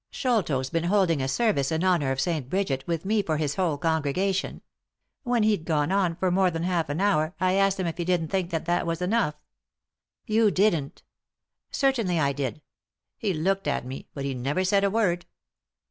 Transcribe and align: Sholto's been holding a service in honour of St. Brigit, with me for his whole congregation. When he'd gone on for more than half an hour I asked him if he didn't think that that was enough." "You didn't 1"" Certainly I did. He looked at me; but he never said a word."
Sholto's 0.09 0.71
been 0.71 0.85
holding 0.85 1.21
a 1.21 1.27
service 1.27 1.71
in 1.71 1.83
honour 1.83 2.09
of 2.11 2.19
St. 2.19 2.49
Brigit, 2.49 2.87
with 2.87 3.05
me 3.05 3.21
for 3.21 3.37
his 3.37 3.53
whole 3.53 3.77
congregation. 3.77 4.63
When 5.21 5.43
he'd 5.43 5.63
gone 5.63 5.91
on 5.91 6.15
for 6.15 6.31
more 6.31 6.49
than 6.49 6.63
half 6.63 6.89
an 6.89 6.99
hour 6.99 7.35
I 7.39 7.53
asked 7.53 7.79
him 7.79 7.85
if 7.85 7.97
he 7.97 8.03
didn't 8.05 8.29
think 8.29 8.49
that 8.49 8.65
that 8.65 8.87
was 8.87 8.99
enough." 9.03 9.35
"You 10.25 10.49
didn't 10.49 11.03
1"" 11.67 11.71
Certainly 11.81 12.19
I 12.19 12.33
did. 12.33 12.63
He 13.15 13.31
looked 13.31 13.67
at 13.67 13.85
me; 13.85 14.07
but 14.15 14.25
he 14.25 14.33
never 14.33 14.63
said 14.63 14.83
a 14.83 14.89
word." 14.89 15.27